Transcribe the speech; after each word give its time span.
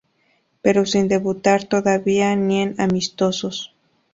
Pero 0.63 0.87
sin 0.87 1.07
debutar 1.07 1.65
todavía 1.65 2.35
ni 2.35 2.61
en 2.63 2.73
amistosos. 2.81 3.75